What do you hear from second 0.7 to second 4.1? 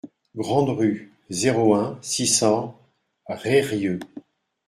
Rue, zéro un, six cents Reyrieux